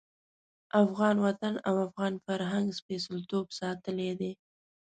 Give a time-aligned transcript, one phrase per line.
[0.83, 4.31] افغان وطن او افغان فرهنګ سپېڅلتوب ساتلی دی.